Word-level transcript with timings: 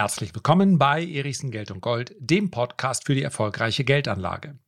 Herzlich 0.00 0.34
willkommen 0.34 0.78
bei 0.78 1.04
Erichsen 1.04 1.50
Geld 1.50 1.70
und 1.70 1.82
Gold, 1.82 2.14
dem 2.18 2.50
Podcast 2.50 3.04
für 3.04 3.14
die 3.14 3.22
erfolgreiche 3.22 3.84
Geldanlage. 3.84 4.58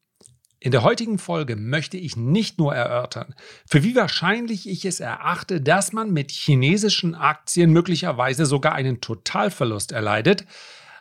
In 0.61 0.73
der 0.73 0.83
heutigen 0.83 1.19
Folge 1.19 1.57
möchte 1.57 1.97
ich 1.97 2.19
nicht 2.19 2.59
nur 2.59 2.75
erörtern, 2.75 3.35
für 3.67 3.83
wie 3.83 3.97
wahrscheinlich 3.97 4.69
ich 4.69 4.85
es 4.85 5.01
erachte, 5.01 5.63
dass 5.63 5.95
man 5.95 6.13
mit 6.13 6.31
chinesischen 6.31 7.15
Aktien 7.15 7.73
möglicherweise 7.73 8.45
sogar 8.45 8.75
einen 8.75 9.01
Totalverlust 9.01 9.93
erleidet, 9.93 10.45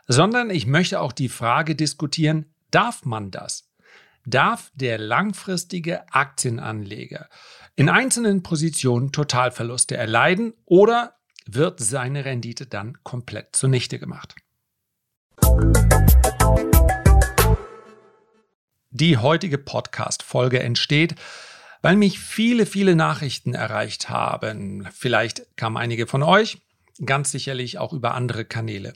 sondern 0.08 0.48
ich 0.48 0.66
möchte 0.66 1.02
auch 1.02 1.12
die 1.12 1.28
Frage 1.28 1.74
diskutieren, 1.74 2.46
darf 2.70 3.04
man 3.04 3.30
das? 3.30 3.70
Darf 4.24 4.72
der 4.74 4.96
langfristige 4.96 6.10
Aktienanleger 6.10 7.28
in 7.76 7.90
einzelnen 7.90 8.42
Positionen 8.42 9.12
Totalverluste 9.12 9.94
erleiden 9.94 10.54
oder 10.64 11.16
wird 11.46 11.80
seine 11.80 12.24
Rendite 12.24 12.66
dann 12.66 12.98
komplett 13.04 13.54
zunichte 13.56 13.98
gemacht. 13.98 14.34
Die 18.90 19.16
heutige 19.16 19.58
Podcast-Folge 19.58 20.60
entsteht, 20.60 21.14
weil 21.80 21.96
mich 21.96 22.18
viele, 22.18 22.66
viele 22.66 22.94
Nachrichten 22.94 23.54
erreicht 23.54 24.08
haben. 24.08 24.86
Vielleicht 24.92 25.56
kamen 25.56 25.76
einige 25.76 26.06
von 26.06 26.22
euch, 26.22 26.58
ganz 27.04 27.32
sicherlich 27.32 27.78
auch 27.78 27.92
über 27.92 28.14
andere 28.14 28.44
Kanäle. 28.44 28.92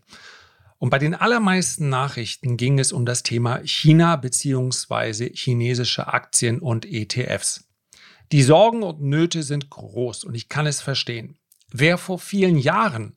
Und 0.78 0.91
bei 0.91 0.98
den 0.98 1.14
allermeisten 1.14 1.88
Nachrichten 1.88 2.56
ging 2.56 2.78
es 2.78 2.92
um 2.92 3.06
das 3.06 3.22
Thema 3.22 3.60
China 3.64 4.16
bzw. 4.16 5.30
chinesische 5.34 6.08
Aktien 6.08 6.60
und 6.60 6.84
ETFs. 6.84 7.64
Die 8.33 8.42
Sorgen 8.42 8.83
und 8.83 9.00
Nöte 9.00 9.42
sind 9.42 9.70
groß 9.70 10.24
und 10.24 10.34
ich 10.34 10.48
kann 10.48 10.66
es 10.66 10.80
verstehen. 10.80 11.38
Wer 11.78 11.98
vor 11.98 12.18
vielen 12.18 12.56
Jahren 12.56 13.16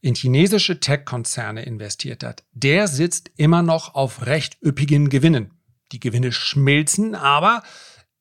in 0.00 0.14
chinesische 0.14 0.80
Tech-Konzerne 0.80 1.64
investiert 1.64 2.24
hat, 2.24 2.42
der 2.52 2.88
sitzt 2.88 3.30
immer 3.36 3.62
noch 3.62 3.94
auf 3.94 4.24
recht 4.24 4.56
üppigen 4.64 5.10
Gewinnen. 5.10 5.50
Die 5.92 6.00
Gewinne 6.00 6.32
schmilzen, 6.32 7.14
aber 7.14 7.62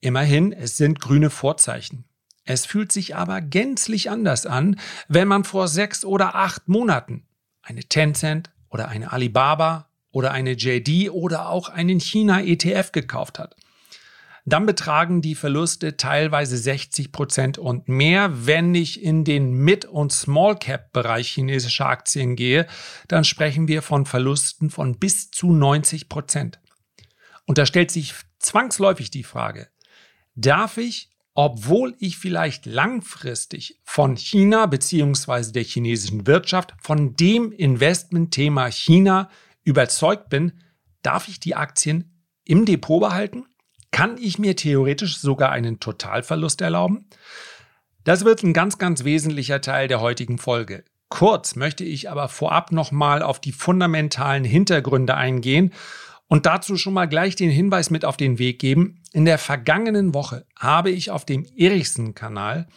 immerhin, 0.02 0.52
es 0.52 0.76
sind 0.76 1.00
grüne 1.00 1.30
Vorzeichen. 1.30 2.04
Es 2.44 2.66
fühlt 2.66 2.92
sich 2.92 3.16
aber 3.16 3.40
gänzlich 3.40 4.10
anders 4.10 4.46
an, 4.46 4.78
wenn 5.08 5.30
man 5.30 5.46
vor 5.46 5.70
sechs 5.70 6.04
oder 6.04 6.36
acht 6.36 6.68
Monaten 6.68 7.26
eine 7.62 7.86
Tencent 7.86 8.52
oder 8.68 8.90
eine 8.90 9.14
Alibaba 9.14 9.88
oder 10.12 10.32
eine 10.32 10.52
JD 10.52 11.12
oder 11.12 11.48
auch 11.48 11.70
einen 11.70 12.02
China-ETF 12.02 12.92
gekauft 12.92 13.40
hat 13.40 13.56
dann 14.46 14.66
betragen 14.66 15.22
die 15.22 15.36
Verluste 15.36 15.98
teilweise 15.98 16.58
60 16.58 17.12
Prozent 17.12 17.58
und 17.58 17.88
mehr. 17.88 18.46
Wenn 18.48 18.74
ich 18.74 19.02
in 19.02 19.24
den 19.24 19.54
Mid- 19.54 19.86
und 19.86 20.12
Small-Cap-Bereich 20.12 21.30
chinesischer 21.30 21.86
Aktien 21.86 22.36
gehe, 22.36 22.68
dann 23.08 23.24
sprechen 23.24 23.68
wir 23.68 23.82
von 23.82 24.06
Verlusten 24.06 24.70
von 24.70 24.98
bis 24.98 25.32
zu 25.32 25.52
90 25.52 26.10
Prozent. 26.10 26.60
Und 27.46 27.58
da 27.58 27.66
stellt 27.66 27.92
sich 27.92 28.14
zwangsläufig 28.40 29.12
die 29.12 29.24
Frage, 29.24 29.70
darf 30.36 30.78
ich, 30.78 31.10
obwohl 31.34 31.96
ich 32.00 32.18
vielleicht 32.18 32.66
langfristig 32.66 33.80
von 33.84 34.18
China 34.18 34.66
bzw. 34.66 35.52
der 35.52 35.64
chinesischen 35.64 36.28
Wirtschaft, 36.28 36.74
von 36.82 37.16
dem 37.16 37.52
Investmentthema 37.52 38.68
China 38.68 39.30
überzeugt 39.64 40.30
bin, 40.30 40.54
darf 41.04 41.28
ich 41.28 41.40
die 41.40 41.56
Aktien 41.56 42.26
im 42.44 42.66
Depot 42.66 43.00
behalten? 43.00 43.46
Kann 43.92 44.18
ich 44.18 44.40
mir 44.40 44.56
theoretisch 44.56 45.18
sogar 45.18 45.52
einen 45.52 45.80
Totalverlust 45.80 46.62
erlauben? 46.62 47.10
Das 48.04 48.26
wird 48.26 48.44
ein 48.44 48.54
ganz, 48.54 48.78
ganz 48.78 49.04
wesentlicher 49.04 49.62
Teil 49.62 49.88
der 49.88 50.02
heutigen 50.02 50.38
Folge. 50.38 50.84
Kurz 51.10 51.56
möchte 51.56 51.84
ich 51.84 52.10
aber 52.10 52.30
vorab 52.30 52.72
nochmal 52.72 53.22
auf 53.22 53.40
die 53.40 53.52
fundamentalen 53.52 54.46
Hintergründe 54.46 55.16
eingehen 55.16 55.74
und 56.28 56.46
dazu 56.46 56.78
schon 56.78 56.94
mal 56.94 57.08
gleich 57.10 57.36
den 57.36 57.50
Hinweis 57.50 57.90
mit 57.90 58.06
auf 58.06 58.16
den 58.16 58.40
Weg 58.40 58.60
geben. 58.60 59.02
In 59.12 59.26
der 59.26 59.38
vergangenen 59.38 60.14
Woche 60.14 60.46
habe 60.58 60.90
ich 60.90 61.12
auf 61.12 61.26
dem 61.26 61.46
Erichsen-Kanal 61.58 62.68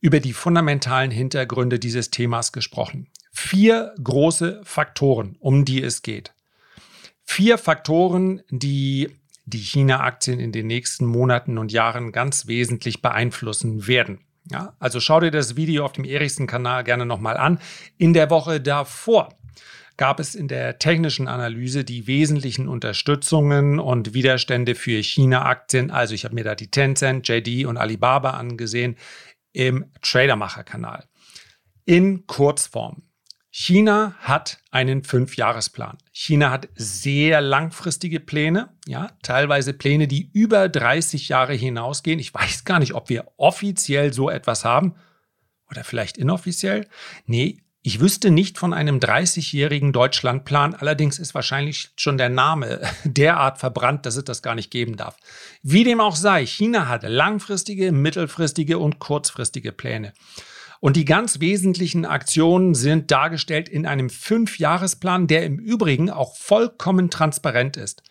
über 0.00 0.20
die 0.20 0.34
fundamentalen 0.34 1.10
Hintergründe 1.10 1.78
dieses 1.78 2.10
Themas 2.10 2.52
gesprochen. 2.52 3.08
Vier 3.32 3.94
große 4.04 4.60
Faktoren, 4.64 5.36
um 5.40 5.64
die 5.64 5.82
es 5.82 6.02
geht. 6.02 6.34
Vier 7.24 7.56
Faktoren, 7.56 8.42
die 8.50 9.17
die 9.48 9.58
China-Aktien 9.58 10.40
in 10.40 10.52
den 10.52 10.66
nächsten 10.66 11.06
Monaten 11.06 11.58
und 11.58 11.72
Jahren 11.72 12.12
ganz 12.12 12.46
wesentlich 12.46 13.02
beeinflussen 13.02 13.86
werden. 13.86 14.20
Ja, 14.50 14.74
also 14.78 15.00
schau 15.00 15.20
dir 15.20 15.30
das 15.30 15.56
Video 15.56 15.84
auf 15.84 15.92
dem 15.92 16.04
Erichsen-Kanal 16.04 16.84
gerne 16.84 17.04
nochmal 17.04 17.36
an. 17.36 17.58
In 17.98 18.14
der 18.14 18.30
Woche 18.30 18.60
davor 18.60 19.28
gab 19.98 20.20
es 20.20 20.34
in 20.34 20.48
der 20.48 20.78
technischen 20.78 21.28
Analyse 21.28 21.84
die 21.84 22.06
wesentlichen 22.06 22.68
Unterstützungen 22.68 23.78
und 23.78 24.14
Widerstände 24.14 24.74
für 24.74 25.02
China-Aktien. 25.02 25.90
Also 25.90 26.14
ich 26.14 26.24
habe 26.24 26.34
mir 26.34 26.44
da 26.44 26.54
die 26.54 26.70
Tencent, 26.70 27.28
JD 27.28 27.66
und 27.66 27.76
Alibaba 27.76 28.30
angesehen 28.30 28.96
im 29.52 29.86
Tradermacher-Kanal. 30.00 31.04
In 31.84 32.26
Kurzform. 32.26 33.02
China 33.60 34.14
hat 34.20 34.58
einen 34.70 35.02
Fünfjahresplan. 35.02 35.98
China 36.12 36.52
hat 36.52 36.68
sehr 36.76 37.40
langfristige 37.40 38.20
Pläne, 38.20 38.68
ja, 38.86 39.10
teilweise 39.24 39.72
Pläne, 39.72 40.06
die 40.06 40.30
über 40.32 40.68
30 40.68 41.28
Jahre 41.28 41.54
hinausgehen. 41.54 42.20
Ich 42.20 42.32
weiß 42.32 42.64
gar 42.64 42.78
nicht, 42.78 42.94
ob 42.94 43.08
wir 43.08 43.26
offiziell 43.36 44.12
so 44.12 44.30
etwas 44.30 44.64
haben 44.64 44.94
oder 45.68 45.82
vielleicht 45.82 46.18
inoffiziell. 46.18 46.86
Nee, 47.26 47.58
ich 47.82 47.98
wüsste 47.98 48.30
nicht 48.30 48.58
von 48.58 48.72
einem 48.72 49.00
30-jährigen 49.00 49.92
Deutschlandplan. 49.92 50.76
Allerdings 50.76 51.18
ist 51.18 51.34
wahrscheinlich 51.34 51.90
schon 51.96 52.16
der 52.16 52.28
Name 52.28 52.80
derart 53.04 53.58
verbrannt, 53.58 54.06
dass 54.06 54.14
es 54.14 54.24
das 54.24 54.40
gar 54.40 54.54
nicht 54.54 54.70
geben 54.70 54.96
darf. 54.96 55.16
Wie 55.64 55.82
dem 55.82 56.00
auch 56.00 56.14
sei, 56.14 56.46
China 56.46 56.86
hat 56.86 57.02
langfristige, 57.02 57.90
mittelfristige 57.90 58.78
und 58.78 59.00
kurzfristige 59.00 59.72
Pläne. 59.72 60.12
Und 60.80 60.96
die 60.96 61.04
ganz 61.04 61.40
wesentlichen 61.40 62.04
Aktionen 62.04 62.74
sind 62.74 63.10
dargestellt 63.10 63.68
in 63.68 63.86
einem 63.86 64.10
Fünfjahresplan, 64.10 65.26
der 65.26 65.44
im 65.44 65.58
Übrigen 65.58 66.10
auch 66.10 66.36
vollkommen 66.36 67.10
transparent 67.10 67.76
ist. 67.76 68.02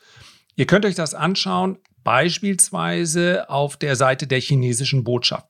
Ihr 0.55 0.67
könnt 0.67 0.85
euch 0.85 0.95
das 0.95 1.13
anschauen, 1.13 1.77
beispielsweise 2.03 3.49
auf 3.49 3.75
der 3.77 3.95
Seite 3.95 4.27
der 4.27 4.39
chinesischen 4.39 5.03
Botschaft. 5.03 5.47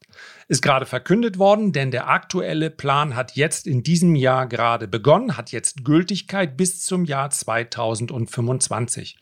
Ist 0.48 0.62
gerade 0.62 0.86
verkündet 0.86 1.38
worden, 1.38 1.72
denn 1.72 1.92
der 1.92 2.10
aktuelle 2.10 2.70
Plan 2.70 3.16
hat 3.16 3.36
jetzt 3.36 3.68
in 3.68 3.84
diesem 3.84 4.16
Jahr 4.16 4.48
gerade 4.48 4.88
begonnen, 4.88 5.38
hat 5.38 5.52
jetzt 5.52 5.86
Gültigkeit 5.86 6.58
bis 6.58 6.84
zum 6.84 7.06
Jahr 7.06 7.30
2025. 7.30 9.18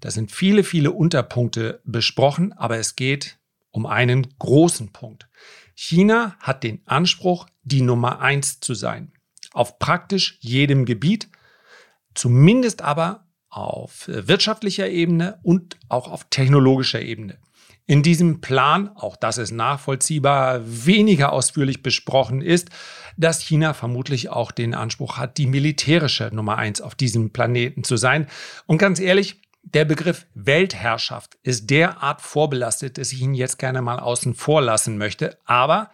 Da 0.00 0.10
sind 0.10 0.32
viele, 0.32 0.64
viele 0.64 0.90
Unterpunkte 0.90 1.80
besprochen, 1.84 2.52
aber 2.52 2.78
es 2.78 2.96
geht 2.96 3.38
um 3.70 3.86
einen 3.86 4.26
großen 4.38 4.92
Punkt. 4.92 5.28
China 5.82 6.36
hat 6.40 6.62
den 6.62 6.82
Anspruch, 6.84 7.46
die 7.62 7.80
Nummer 7.80 8.20
eins 8.20 8.60
zu 8.60 8.74
sein. 8.74 9.12
Auf 9.52 9.78
praktisch 9.78 10.36
jedem 10.40 10.84
Gebiet, 10.84 11.30
zumindest 12.14 12.82
aber 12.82 13.26
auf 13.48 14.04
wirtschaftlicher 14.06 14.90
Ebene 14.90 15.40
und 15.42 15.78
auch 15.88 16.12
auf 16.12 16.26
technologischer 16.28 17.00
Ebene. 17.00 17.38
In 17.86 18.02
diesem 18.02 18.42
Plan, 18.42 18.90
auch 18.94 19.16
das 19.16 19.38
ist 19.38 19.52
nachvollziehbar, 19.52 20.60
weniger 20.64 21.32
ausführlich 21.32 21.82
besprochen 21.82 22.42
ist, 22.42 22.68
dass 23.16 23.40
China 23.40 23.72
vermutlich 23.72 24.28
auch 24.28 24.52
den 24.52 24.74
Anspruch 24.74 25.16
hat, 25.16 25.38
die 25.38 25.46
militärische 25.46 26.28
Nummer 26.30 26.58
eins 26.58 26.82
auf 26.82 26.94
diesem 26.94 27.30
Planeten 27.30 27.84
zu 27.84 27.96
sein. 27.96 28.26
Und 28.66 28.76
ganz 28.76 29.00
ehrlich, 29.00 29.39
der 29.62 29.84
Begriff 29.84 30.26
Weltherrschaft 30.34 31.38
ist 31.42 31.70
derart 31.70 32.20
vorbelastet, 32.20 32.98
dass 32.98 33.12
ich 33.12 33.20
ihn 33.22 33.34
jetzt 33.34 33.58
gerne 33.58 33.82
mal 33.82 34.00
außen 34.00 34.34
vor 34.34 34.62
lassen 34.62 34.98
möchte. 34.98 35.38
Aber 35.44 35.90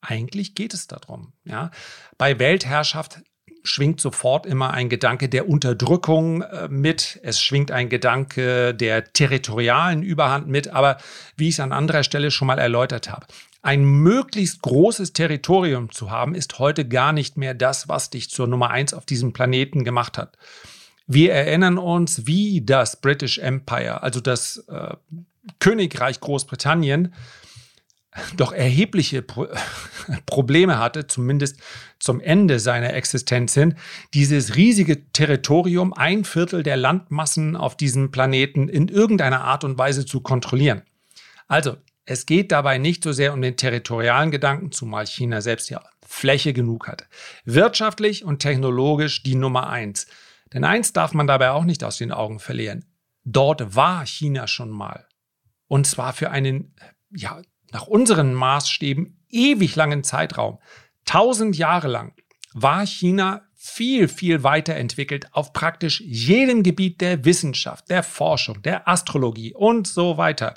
eigentlich 0.00 0.54
geht 0.54 0.74
es 0.74 0.86
darum. 0.86 1.32
Ja? 1.44 1.70
Bei 2.16 2.38
Weltherrschaft 2.38 3.20
schwingt 3.64 4.00
sofort 4.00 4.46
immer 4.46 4.72
ein 4.72 4.88
Gedanke 4.88 5.28
der 5.28 5.48
Unterdrückung 5.48 6.42
äh, 6.42 6.68
mit. 6.68 7.20
Es 7.22 7.40
schwingt 7.40 7.70
ein 7.70 7.88
Gedanke 7.88 8.74
der 8.74 9.12
territorialen 9.12 10.02
Überhand 10.02 10.48
mit. 10.48 10.68
Aber 10.68 10.98
wie 11.36 11.48
ich 11.48 11.54
es 11.54 11.60
an 11.60 11.72
anderer 11.72 12.04
Stelle 12.04 12.30
schon 12.30 12.46
mal 12.46 12.58
erläutert 12.58 13.10
habe, 13.10 13.26
ein 13.60 13.84
möglichst 13.84 14.62
großes 14.62 15.12
Territorium 15.12 15.90
zu 15.90 16.10
haben, 16.10 16.34
ist 16.34 16.58
heute 16.58 16.86
gar 16.86 17.12
nicht 17.12 17.36
mehr 17.36 17.54
das, 17.54 17.88
was 17.88 18.10
dich 18.10 18.30
zur 18.30 18.46
Nummer 18.46 18.70
eins 18.70 18.94
auf 18.94 19.04
diesem 19.04 19.32
Planeten 19.32 19.84
gemacht 19.84 20.16
hat. 20.16 20.38
Wir 21.08 21.32
erinnern 21.32 21.78
uns, 21.78 22.26
wie 22.26 22.60
das 22.64 23.00
British 23.00 23.38
Empire, 23.38 24.02
also 24.02 24.20
das 24.20 24.58
äh, 24.68 24.94
Königreich 25.58 26.20
Großbritannien, 26.20 27.14
doch 28.36 28.52
erhebliche 28.52 29.22
Pro 29.22 29.46
Probleme 30.26 30.78
hatte, 30.78 31.06
zumindest 31.06 31.60
zum 31.98 32.20
Ende 32.20 32.58
seiner 32.60 32.92
Existenz 32.92 33.54
hin, 33.54 33.74
dieses 34.12 34.56
riesige 34.56 35.10
Territorium, 35.12 35.94
ein 35.94 36.24
Viertel 36.24 36.62
der 36.62 36.76
Landmassen 36.76 37.56
auf 37.56 37.76
diesem 37.76 38.10
Planeten 38.10 38.68
in 38.68 38.88
irgendeiner 38.88 39.42
Art 39.42 39.64
und 39.64 39.78
Weise 39.78 40.04
zu 40.04 40.20
kontrollieren. 40.20 40.82
Also, 41.46 41.76
es 42.04 42.26
geht 42.26 42.52
dabei 42.52 42.78
nicht 42.78 43.02
so 43.02 43.12
sehr 43.12 43.32
um 43.32 43.40
den 43.40 43.56
territorialen 43.56 44.30
Gedanken, 44.30 44.72
zumal 44.72 45.06
China 45.06 45.40
selbst 45.40 45.70
ja 45.70 45.82
Fläche 46.06 46.52
genug 46.52 46.88
hat. 46.88 47.06
Wirtschaftlich 47.44 48.24
und 48.24 48.40
technologisch 48.40 49.22
die 49.22 49.34
Nummer 49.34 49.68
eins. 49.68 50.06
Denn 50.52 50.64
eins 50.64 50.92
darf 50.92 51.12
man 51.14 51.26
dabei 51.26 51.50
auch 51.50 51.64
nicht 51.64 51.84
aus 51.84 51.98
den 51.98 52.12
Augen 52.12 52.40
verlieren. 52.40 52.84
Dort 53.24 53.74
war 53.74 54.06
China 54.06 54.46
schon 54.46 54.70
mal. 54.70 55.06
Und 55.66 55.86
zwar 55.86 56.12
für 56.12 56.30
einen, 56.30 56.74
ja, 57.10 57.42
nach 57.72 57.86
unseren 57.86 58.32
Maßstäben 58.32 59.24
ewig 59.28 59.76
langen 59.76 60.04
Zeitraum. 60.04 60.58
Tausend 61.04 61.56
Jahre 61.56 61.88
lang 61.88 62.14
war 62.54 62.86
China 62.86 63.42
viel, 63.54 64.08
viel 64.08 64.42
weiterentwickelt 64.42 65.34
auf 65.34 65.52
praktisch 65.52 66.00
jedem 66.00 66.62
Gebiet 66.62 67.00
der 67.00 67.24
Wissenschaft, 67.24 67.90
der 67.90 68.02
Forschung, 68.02 68.62
der 68.62 68.88
Astrologie 68.88 69.52
und 69.54 69.86
so 69.86 70.16
weiter. 70.16 70.54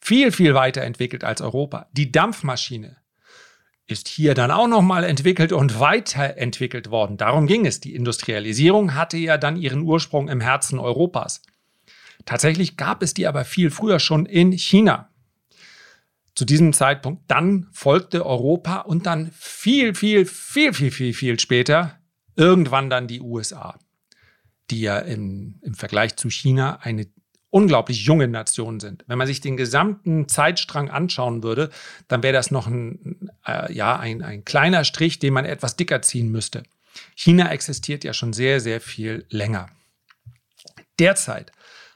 Viel, 0.00 0.32
viel 0.32 0.54
weiterentwickelt 0.54 1.24
als 1.24 1.40
Europa. 1.40 1.88
Die 1.92 2.10
Dampfmaschine 2.10 2.96
ist 3.90 4.08
hier 4.08 4.34
dann 4.34 4.50
auch 4.50 4.68
nochmal 4.68 5.04
entwickelt 5.04 5.52
und 5.52 5.80
weiterentwickelt 5.80 6.90
worden. 6.90 7.16
Darum 7.16 7.46
ging 7.46 7.66
es. 7.66 7.80
Die 7.80 7.94
Industrialisierung 7.94 8.94
hatte 8.94 9.16
ja 9.16 9.36
dann 9.36 9.56
ihren 9.56 9.82
Ursprung 9.82 10.28
im 10.28 10.40
Herzen 10.40 10.78
Europas. 10.78 11.42
Tatsächlich 12.24 12.76
gab 12.76 13.02
es 13.02 13.14
die 13.14 13.26
aber 13.26 13.44
viel 13.44 13.70
früher 13.70 13.98
schon 13.98 14.26
in 14.26 14.52
China. 14.52 15.10
Zu 16.34 16.44
diesem 16.44 16.72
Zeitpunkt 16.72 17.22
dann 17.28 17.68
folgte 17.72 18.24
Europa 18.24 18.80
und 18.80 19.06
dann 19.06 19.30
viel, 19.32 19.94
viel, 19.94 20.24
viel, 20.26 20.72
viel, 20.72 20.90
viel, 20.90 21.12
viel 21.12 21.40
später 21.40 21.98
irgendwann 22.36 22.88
dann 22.88 23.08
die 23.08 23.20
USA, 23.20 23.78
die 24.70 24.80
ja 24.80 24.98
im, 24.98 25.58
im 25.62 25.74
Vergleich 25.74 26.16
zu 26.16 26.30
China 26.30 26.78
eine 26.82 27.06
unglaublich 27.50 28.04
junge 28.04 28.28
Nation 28.28 28.80
sind. 28.80 29.04
Wenn 29.06 29.18
man 29.18 29.26
sich 29.26 29.40
den 29.40 29.56
gesamten 29.56 30.28
Zeitstrang 30.28 30.88
anschauen 30.88 31.42
würde, 31.42 31.70
dann 32.08 32.22
wäre 32.22 32.32
das 32.32 32.50
noch 32.50 32.68
ein, 32.68 33.16
äh, 33.50 33.72
ja, 33.72 33.98
ein, 33.98 34.22
ein 34.22 34.44
kleiner 34.44 34.84
Strich, 34.84 35.18
den 35.18 35.32
man 35.32 35.44
etwas 35.44 35.76
dicker 35.76 36.02
ziehen 36.02 36.30
müsste. 36.30 36.62
China 37.14 37.50
existiert 37.50 38.04
ja 38.04 38.12
schon 38.12 38.32
sehr, 38.32 38.60
sehr 38.60 38.80
viel 38.80 39.26
länger. 39.30 39.68
Derzeit 40.98 41.52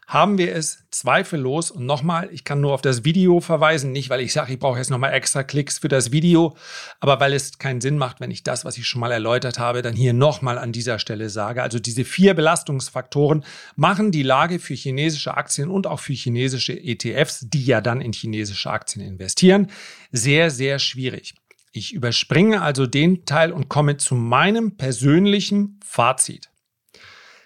haben 0.07 0.39
wir 0.39 0.55
es 0.55 0.85
zweifellos. 0.91 1.71
Und 1.71 1.87
nochmal, 1.87 2.29
ich 2.33 2.45
kann 2.45 2.61
nur 2.61 2.73
auf 2.73 2.83
das 2.83 3.05
Video 3.05 3.41
verweisen, 3.41 3.93
nicht 3.93 4.11
weil 4.11 4.21
ich 4.21 4.33
sage, 4.33 4.53
ich 4.53 4.59
brauche 4.59 4.79
jetzt 4.79 4.91
nochmal 4.91 5.13
extra 5.13 5.43
Klicks 5.43 5.79
für 5.79 5.89
das 5.89 6.13
Video, 6.13 6.57
aber 7.01 7.21
weil 7.21 7.33
es 7.33 7.59
keinen 7.59 7.81
Sinn 7.81 7.99
macht, 7.99 8.21
wenn 8.21 8.31
ich 8.31 8.43
das, 8.43 8.65
was 8.65 8.77
ich 8.77 8.87
schon 8.87 9.01
mal 9.01 9.13
erläutert 9.13 9.59
habe, 9.59 9.83
dann 9.83 9.95
hier 9.95 10.13
nochmal 10.13 10.59
an 10.59 10.73
dieser 10.73 10.99
Stelle 10.99 11.31
sage. 11.31 11.63
Also 11.63 11.79
diese 11.79 12.05
vier 12.05 12.35
Belastungsfaktoren 12.35 13.45
machen 13.77 14.11
die 14.13 14.23
Lage 14.23 14.59
für 14.59 14.75
chinesische 14.75 15.37
Aktien 15.37 15.71
und 15.71 15.87
auch 15.87 16.01
für 16.01 16.13
chinesische 16.13 16.79
ETFs, 16.79 17.47
die 17.49 17.65
ja 17.65 17.81
dann 17.81 18.01
in 18.01 18.13
chinesische 18.13 18.71
Aktien 18.71 19.05
investieren, 19.05 19.71
sehr, 20.13 20.51
sehr 20.51 20.79
schwierig. 20.79 21.35
Ich 21.77 21.93
überspringe 21.93 22.63
also 22.63 22.87
den 22.87 23.25
Teil 23.25 23.51
und 23.51 23.69
komme 23.69 23.97
zu 23.97 24.15
meinem 24.15 24.77
persönlichen 24.77 25.81
Fazit. 25.85 26.49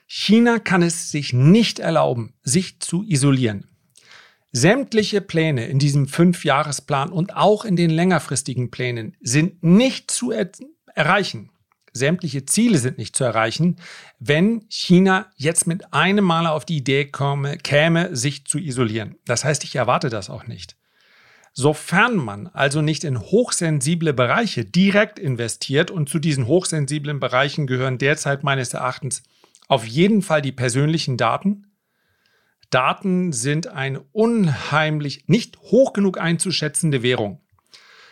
China 0.07 0.59
kann 0.59 0.83
es 0.83 1.11
sich 1.11 1.33
nicht 1.33 1.79
erlauben, 1.79 2.35
sich 2.43 2.79
zu 2.79 3.05
isolieren. 3.05 3.71
Sämtliche 4.53 5.23
Pläne 5.23 5.67
in 5.69 5.79
diesem 5.79 6.09
Fünfjahresplan 6.09 7.11
und 7.11 7.37
auch 7.37 7.65
in 7.65 7.75
den 7.75 7.89
längerfristigen 7.89 8.71
Plänen 8.71 9.17
sind 9.21 9.63
nicht 9.63 10.11
zu 10.11 10.31
er 10.31 10.51
erreichen. 10.95 11.51
Sämtliche 11.95 12.45
Ziele 12.45 12.77
sind 12.77 12.99
nicht 12.99 13.17
zu 13.17 13.25
erreichen, 13.25 13.77
wenn 14.19 14.67
China 14.69 15.33
jetzt 15.37 15.67
mit 15.67 15.95
einem 15.95 16.27
Mal 16.27 16.47
auf 16.47 16.67
die 16.67 16.77
Idee 16.77 17.07
komme, 17.07 17.57
käme, 17.57 18.15
sich 18.15 18.45
zu 18.45 18.59
isolieren. 18.59 19.17
Das 19.25 19.43
heißt, 19.43 19.65
ich 19.65 19.75
erwarte 19.75 20.11
das 20.11 20.29
auch 20.29 20.47
nicht. 20.47 20.78
Sofern 21.61 22.15
man 22.15 22.47
also 22.47 22.83
nicht 22.83 23.03
in 23.03 23.19
hochsensible 23.19 24.13
Bereiche 24.13 24.65
direkt 24.65 25.19
investiert 25.19 25.91
und 25.91 26.09
zu 26.09 26.21
diesen 26.21 26.47
hochsensiblen 26.47 27.19
Bereichen 27.19 27.67
gehören 27.67 27.99
derzeit 27.99 28.45
meines 28.45 28.75
Erachtens 28.75 29.25
auf 29.67 29.85
jeden 29.85 30.23
Fall 30.23 30.41
die 30.41 30.53
persönlichen 30.53 31.17
Daten. 31.17 31.67
Daten 32.71 33.33
sind 33.33 33.67
eine 33.67 34.03
unheimlich 34.13 35.25
nicht 35.27 35.59
hoch 35.59 35.95
genug 35.95 36.21
einzuschätzende 36.21 37.03
Währung. 37.03 37.41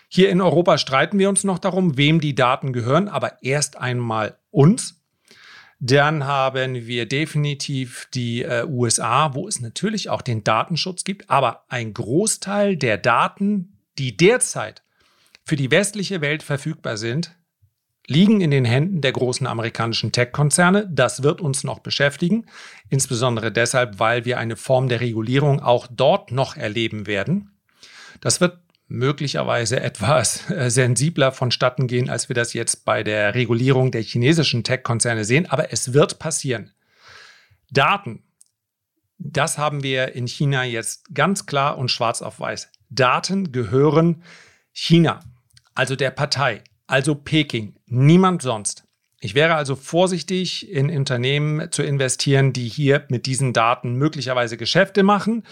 Hier 0.08 0.31
in 0.31 0.40
Europa 0.40 0.76
streiten 0.76 1.20
wir 1.20 1.28
uns 1.28 1.44
noch 1.44 1.60
darum, 1.60 1.96
wem 1.96 2.20
die 2.20 2.34
Daten 2.34 2.72
gehören, 2.72 3.06
aber 3.06 3.44
erst 3.44 3.76
einmal 3.76 4.40
uns. 4.50 4.95
Dann 5.78 6.25
haben 6.25 6.87
wir 6.87 7.06
definitiv 7.06 8.08
die 8.14 8.43
äh, 8.43 8.64
USA, 8.67 9.34
wo 9.34 9.46
es 9.46 9.61
natürlich 9.61 10.08
auch 10.08 10.23
den 10.23 10.43
Datenschutz 10.43 11.05
gibt, 11.05 11.28
aber 11.28 11.64
ein 11.69 11.93
Großteil 11.93 12.76
der 12.76 12.96
Daten, 12.96 13.78
die 13.99 14.17
derzeit 14.17 14.82
für 15.44 15.56
die 15.56 15.70
westliche 15.70 16.20
Welt 16.20 16.43
verfügbar 16.43 16.96
sind, 16.96 17.37
liegen 18.08 18.40
in 18.40 18.50
den 18.50 18.64
Händen 18.64 19.00
der 19.00 19.12
großen 19.12 19.46
amerikanischen 19.46 20.12
Tech-Konzerne. 20.12 20.88
Das 20.90 21.23
wird 21.23 21.40
uns 21.40 21.64
noch 21.64 21.81
beschäftigen, 21.81 22.46
insbesondere 22.88 23.52
deshalb, 23.52 23.99
weil 23.99 24.25
wir 24.25 24.38
eine 24.38 24.56
Form 24.56 24.88
der 24.88 25.00
Regulierung 25.00 25.61
auch 25.61 25.87
dort 25.90 26.32
noch 26.32 26.56
erleben 26.56 27.06
werden. 27.06 27.50
Das 28.20 28.40
wird 28.40 28.58
möglicherweise 28.88 29.81
etwas 29.81 30.49
äh, 30.50 30.71
sensibler 30.71 31.33
vonstatten 31.33 31.87
gehen, 31.87 32.09
als 32.09 32.29
wir 32.29 32.35
das 32.35 32.53
jetzt 32.53 32.85
bei 32.85 33.03
der 33.03 33.35
Regulierung 33.35 33.91
der 33.91 34.03
chinesischen 34.03 34.65
Tech-Konzerne 34.65 35.25
sehen, 35.25 35.47
aber 35.47 35.73
es 35.73 35.93
wird 35.93 36.19
passieren. 36.19 36.73
Daten, 37.71 38.23
das 39.19 39.59
haben 39.59 39.83
wir 39.83 40.15
in 40.15 40.27
China 40.27 40.65
jetzt 40.65 41.15
ganz 41.15 41.47
klar 41.47 41.79
und 41.79 41.91
schwarz 41.91 42.23
auf 42.23 42.38
weiß. 42.38 42.71
Daten 42.91 43.50
gehören 43.50 44.23
China, 44.73 45.21
also 45.75 45.97
der 45.97 46.11
Partei, 46.11 46.62
also 46.87 47.15
Peking, 47.15 47.77
niemand 47.87 48.43
sonst. 48.43 48.85
Ich 49.19 49.35
wäre 49.35 49.55
also 49.55 49.75
vorsichtig, 49.75 50.71
in 50.71 50.91
Unternehmen 50.91 51.73
zu 51.73 51.82
investieren, 51.82 52.53
die 52.53 52.69
hier 52.69 53.06
mit 53.09 53.27
diesen 53.27 53.55
Daten 53.55 53.94
möglicherweise 53.94 54.56
Geschäfte 54.56 55.03
machen 55.03 55.43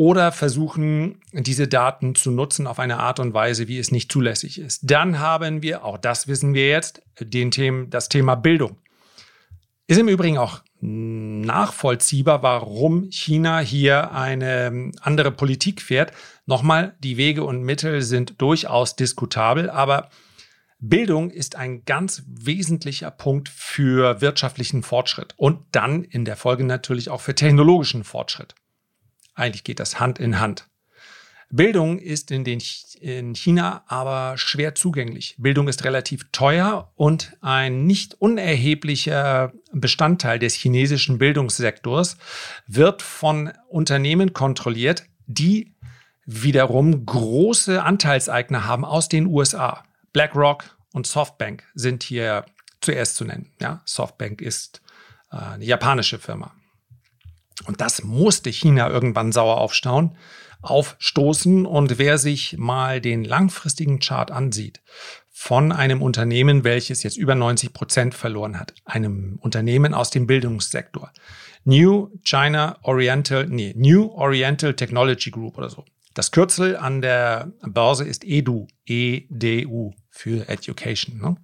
oder 0.00 0.32
versuchen, 0.32 1.20
diese 1.30 1.68
Daten 1.68 2.14
zu 2.14 2.30
nutzen 2.30 2.66
auf 2.66 2.78
eine 2.78 3.00
Art 3.00 3.20
und 3.20 3.34
Weise, 3.34 3.68
wie 3.68 3.78
es 3.78 3.92
nicht 3.92 4.10
zulässig 4.10 4.58
ist. 4.58 4.90
Dann 4.90 5.18
haben 5.18 5.60
wir, 5.60 5.84
auch 5.84 5.98
das 5.98 6.26
wissen 6.26 6.54
wir 6.54 6.70
jetzt, 6.70 7.02
den 7.20 7.50
Themen, 7.50 7.90
das 7.90 8.08
Thema 8.08 8.34
Bildung. 8.34 8.78
Ist 9.88 9.98
im 9.98 10.08
Übrigen 10.08 10.38
auch 10.38 10.62
nachvollziehbar, 10.80 12.42
warum 12.42 13.10
China 13.10 13.58
hier 13.58 14.12
eine 14.12 14.90
andere 15.02 15.32
Politik 15.32 15.82
fährt. 15.82 16.12
Nochmal, 16.46 16.94
die 17.00 17.18
Wege 17.18 17.44
und 17.44 17.62
Mittel 17.62 18.00
sind 18.00 18.40
durchaus 18.40 18.96
diskutabel, 18.96 19.68
aber 19.68 20.08
Bildung 20.78 21.28
ist 21.28 21.56
ein 21.56 21.84
ganz 21.84 22.22
wesentlicher 22.26 23.10
Punkt 23.10 23.50
für 23.50 24.22
wirtschaftlichen 24.22 24.82
Fortschritt 24.82 25.34
und 25.36 25.58
dann 25.72 26.04
in 26.04 26.24
der 26.24 26.36
Folge 26.36 26.64
natürlich 26.64 27.10
auch 27.10 27.20
für 27.20 27.34
technologischen 27.34 28.02
Fortschritt. 28.02 28.54
Eigentlich 29.40 29.64
geht 29.64 29.80
das 29.80 29.98
Hand 29.98 30.18
in 30.18 30.38
Hand. 30.38 30.68
Bildung 31.52 31.98
ist 31.98 32.30
in, 32.30 32.44
den, 32.44 32.62
in 33.00 33.34
China 33.34 33.82
aber 33.88 34.38
schwer 34.38 34.76
zugänglich. 34.76 35.34
Bildung 35.38 35.66
ist 35.66 35.82
relativ 35.84 36.30
teuer 36.30 36.92
und 36.94 37.36
ein 37.40 37.86
nicht 37.86 38.14
unerheblicher 38.20 39.52
Bestandteil 39.72 40.38
des 40.38 40.54
chinesischen 40.54 41.18
Bildungssektors 41.18 42.18
wird 42.68 43.02
von 43.02 43.50
Unternehmen 43.68 44.32
kontrolliert, 44.32 45.04
die 45.26 45.74
wiederum 46.24 47.04
große 47.04 47.82
Anteilseigner 47.82 48.64
haben 48.64 48.84
aus 48.84 49.08
den 49.08 49.26
USA. 49.26 49.82
BlackRock 50.12 50.76
und 50.92 51.08
Softbank 51.08 51.64
sind 51.74 52.04
hier 52.04 52.44
zuerst 52.80 53.16
zu 53.16 53.24
nennen. 53.24 53.50
Ja, 53.60 53.82
Softbank 53.86 54.40
ist 54.40 54.82
äh, 55.32 55.36
eine 55.36 55.64
japanische 55.64 56.20
Firma. 56.20 56.52
Und 57.66 57.80
das 57.80 58.02
musste 58.02 58.50
China 58.50 58.88
irgendwann 58.88 59.32
sauer 59.32 59.58
aufstauen, 59.58 60.16
aufstoßen. 60.62 61.66
Und 61.66 61.98
wer 61.98 62.18
sich 62.18 62.56
mal 62.58 63.00
den 63.00 63.24
langfristigen 63.24 63.98
Chart 63.98 64.30
ansieht 64.30 64.80
von 65.30 65.72
einem 65.72 66.02
Unternehmen, 66.02 66.64
welches 66.64 67.02
jetzt 67.02 67.16
über 67.16 67.34
90 67.34 67.72
Prozent 67.72 68.14
verloren 68.14 68.58
hat, 68.58 68.74
einem 68.84 69.38
Unternehmen 69.40 69.94
aus 69.94 70.10
dem 70.10 70.26
Bildungssektor, 70.26 71.10
New 71.64 72.10
China 72.24 72.78
Oriental, 72.82 73.46
nee, 73.46 73.74
New 73.76 74.10
Oriental 74.12 74.74
Technology 74.74 75.30
Group 75.30 75.56
oder 75.56 75.70
so. 75.70 75.84
Das 76.14 76.32
Kürzel 76.32 76.76
an 76.76 77.00
der 77.00 77.52
Börse 77.62 78.04
ist 78.04 78.24
EDU, 78.24 78.66
EDU 78.84 79.92
für 80.10 80.48
Education. 80.48 81.18
Ne? 81.18 81.36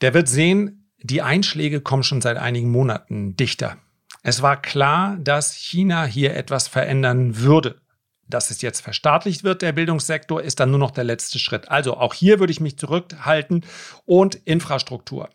Der 0.00 0.14
wird 0.14 0.28
sehen, 0.28 0.90
die 0.98 1.22
Einschläge 1.22 1.80
kommen 1.80 2.02
schon 2.02 2.20
seit 2.20 2.36
einigen 2.36 2.70
Monaten 2.70 3.36
dichter. 3.36 3.78
Es 4.26 4.40
war 4.40 4.60
klar, 4.60 5.18
dass 5.20 5.52
China 5.52 6.06
hier 6.06 6.34
etwas 6.34 6.66
verändern 6.66 7.36
würde. 7.36 7.80
Dass 8.26 8.50
es 8.50 8.62
jetzt 8.62 8.80
verstaatlicht 8.80 9.44
wird, 9.44 9.60
der 9.60 9.72
Bildungssektor, 9.72 10.42
ist 10.42 10.60
dann 10.60 10.70
nur 10.70 10.78
noch 10.80 10.92
der 10.92 11.04
letzte 11.04 11.38
Schritt. 11.38 11.68
Also 11.68 11.98
auch 11.98 12.14
hier 12.14 12.40
würde 12.40 12.50
ich 12.50 12.58
mich 12.58 12.78
zurückhalten 12.78 13.66
und 14.06 14.34
Infrastruktur. 14.34 15.28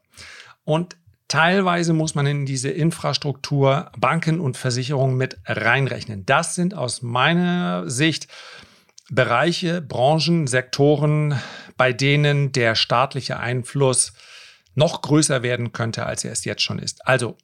Und 0.63 0.97
teilweise 1.27 1.93
muss 1.93 2.15
man 2.15 2.25
in 2.25 2.47
diese 2.47 2.69
Infrastruktur 2.69 3.91
Banken 3.95 4.39
und 4.39 4.57
Versicherungen 4.57 5.15
mit 5.15 5.37
reinrechnen. 5.45 6.25
Das 6.25 6.55
sind 6.55 6.73
aus 6.73 7.03
meiner 7.03 7.87
Sicht 7.87 8.27
Bereiche, 9.11 9.83
Branchen, 9.83 10.47
Sektoren, 10.47 11.39
bei 11.77 11.93
denen 11.93 12.53
der 12.53 12.73
staatliche 12.73 13.39
Einfluss 13.39 14.13
noch 14.73 15.03
größer 15.03 15.43
werden 15.43 15.73
könnte, 15.73 16.07
als 16.07 16.23
er 16.23 16.31
es 16.31 16.43
jetzt 16.43 16.63
schon 16.63 16.79
ist. 16.79 17.05
Also 17.05 17.37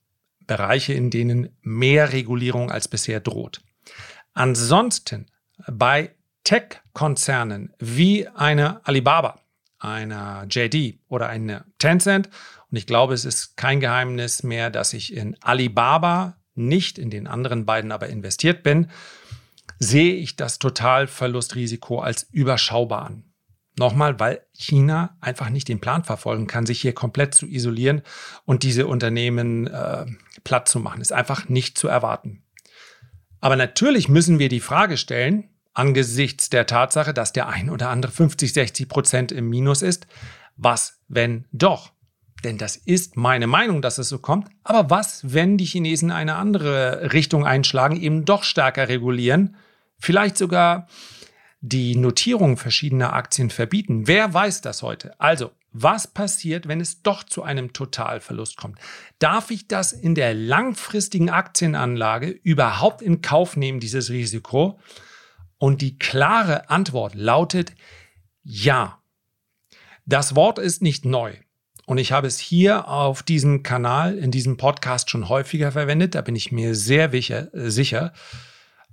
Bereiche, 0.47 0.93
in 0.93 1.09
denen 1.09 1.49
mehr 1.61 2.13
Regulierung 2.13 2.71
als 2.71 2.87
bisher 2.87 3.19
droht. 3.19 3.61
Ansonsten 4.33 5.27
bei 5.67 6.11
Tech-Konzernen 6.43 7.73
wie 7.79 8.27
eine 8.27 8.85
Alibaba, 8.85 9.41
einer 9.79 10.45
JD 10.49 10.99
oder 11.07 11.27
eine 11.27 11.65
Tencent, 11.79 12.29
und 12.71 12.77
ich 12.77 12.87
glaube, 12.87 13.13
es 13.13 13.25
ist 13.25 13.55
kein 13.57 13.79
Geheimnis 13.79 14.43
mehr, 14.43 14.69
dass 14.69 14.93
ich 14.93 15.13
in 15.13 15.37
Alibaba, 15.41 16.37
nicht 16.55 16.97
in 16.97 17.09
den 17.09 17.27
anderen 17.27 17.65
beiden 17.65 17.91
aber 17.91 18.07
investiert 18.07 18.63
bin, 18.63 18.89
sehe 19.79 20.15
ich 20.15 20.35
das 20.35 20.59
Totalverlustrisiko 20.59 21.99
als 21.99 22.23
überschaubar 22.31 23.05
an. 23.05 23.23
Nochmal, 23.77 24.20
weil 24.20 24.41
China 24.53 25.17
einfach 25.20 25.50
nicht 25.50 25.67
den 25.67 25.82
Plan 25.82 26.03
verfolgen 26.03 26.48
kann, 26.48 26.65
sich 26.65 26.79
hier 26.79 26.94
komplett 26.94 27.36
zu 27.36 27.46
isolieren 27.46 28.01
und 28.46 28.63
diese 28.63 28.88
Unternehmen 28.88 29.67
äh, 29.67 30.05
platt 30.44 30.70
zu 30.70 30.79
machen. 30.79 31.01
Ist 31.01 31.12
einfach 31.12 31.50
nicht 31.50 31.77
zu 31.77 31.88
erwarten. 31.88 32.44
Aber 33.41 33.58
natürlich 33.58 34.08
müssen 34.08 34.39
wir 34.39 34.50
die 34.50 34.62
Frage 34.62 34.98
stellen, 34.98 35.50
angesichts 35.74 36.50
der 36.50 36.65
Tatsache, 36.65 37.13
dass 37.13 37.34
der 37.34 37.48
ein 37.48 37.70
oder 37.70 37.89
andere 37.89 38.12
50, 38.12 38.53
60 38.53 38.88
Prozent 38.88 39.32
im 39.32 39.50
Minus 39.50 39.82
ist, 39.82 40.08
was, 40.55 41.01
wenn 41.10 41.46
doch? 41.51 41.91
Denn 42.44 42.58
das 42.58 42.77
ist 42.77 43.17
meine 43.17 43.48
Meinung, 43.48 43.82
dass 43.82 43.98
es 43.98 44.08
so 44.08 44.20
kommt. 44.20 44.48
Aber 44.63 44.89
was, 44.89 45.34
wenn 45.34 45.58
die 45.58 45.65
Chinesen 45.65 46.12
eine 46.12 46.36
andere 46.36 47.12
Richtung 47.12 47.46
einschlagen, 47.46 47.98
eben 47.98 48.24
doch 48.24 48.44
stärker 48.44 48.88
regulieren, 48.88 49.55
vielleicht 50.00 50.38
sogar 50.38 50.88
die 51.67 51.95
Notierung 51.95 52.57
verschiedener 52.57 53.13
Aktien 53.13 53.50
verbieten. 53.50 54.07
Wer 54.07 54.34
weiß 54.34 54.62
das 54.62 54.84
heute? 54.84 55.19
Also, 55.19 55.51
was 55.72 56.07
passiert, 56.07 56.67
wenn 56.67 56.79
es 56.79 57.01
doch 57.01 57.24
zu 57.24 57.41
einem 57.41 57.74
Totalverlust 57.74 58.55
kommt? 58.55 58.77
Darf 59.19 59.50
ich 59.50 59.67
das 59.67 59.91
in 59.91 60.13
der 60.13 60.34
langfristigen 60.34 61.29
Aktienanlage 61.29 62.29
überhaupt 62.29 63.01
in 63.01 63.22
Kauf 63.22 63.57
nehmen, 63.57 63.79
dieses 63.79 64.12
Risiko? 64.12 64.79
Und 65.57 65.81
die 65.81 65.98
klare 65.98 66.69
Antwort 66.69 67.15
lautet 67.15 67.74
ja. 68.43 69.01
Das 70.05 70.36
Wort 70.36 70.60
ist 70.60 70.84
nicht 70.84 71.03
neu. 71.03 71.34
Und 71.88 71.98
ich 71.98 72.12
habe 72.12 72.27
es 72.27 72.38
hier 72.38 72.88
auf 72.88 73.24
diesem 73.24 73.63
Kanal, 73.63 74.17
in 74.17 74.29
diesem 74.29 74.57
Podcast 74.57 75.10
schon 75.10 75.29
häufiger 75.29 75.72
verwendet. 75.72 76.13
Da 76.13 76.22
bin 76.22 76.36
ich 76.36 76.51
mir 76.51 76.75
sehr 76.75 77.12
sicher. 77.53 78.13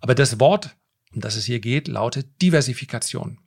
Aber 0.00 0.14
das 0.14 0.40
Wort 0.40 0.74
um 1.14 1.20
das 1.20 1.36
es 1.36 1.44
hier 1.44 1.60
geht, 1.60 1.88
lautet 1.88 2.40
Diversifikation. 2.40 3.38